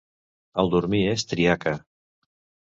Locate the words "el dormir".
0.63-1.03